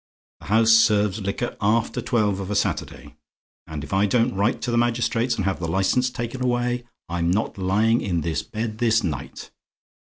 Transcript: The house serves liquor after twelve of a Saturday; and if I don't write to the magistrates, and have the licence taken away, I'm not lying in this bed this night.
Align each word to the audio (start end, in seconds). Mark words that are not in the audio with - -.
The 0.39 0.47
house 0.47 0.71
serves 0.71 1.21
liquor 1.21 1.55
after 1.61 2.01
twelve 2.01 2.39
of 2.39 2.49
a 2.49 2.55
Saturday; 2.55 3.17
and 3.67 3.83
if 3.83 3.93
I 3.93 4.07
don't 4.07 4.33
write 4.33 4.59
to 4.63 4.71
the 4.71 4.77
magistrates, 4.79 5.35
and 5.35 5.45
have 5.45 5.59
the 5.59 5.67
licence 5.67 6.09
taken 6.09 6.43
away, 6.43 6.85
I'm 7.07 7.29
not 7.29 7.59
lying 7.59 8.01
in 8.01 8.21
this 8.21 8.41
bed 8.41 8.79
this 8.79 9.03
night. 9.03 9.51